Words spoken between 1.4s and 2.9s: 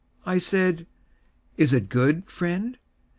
"Is it good, friend?"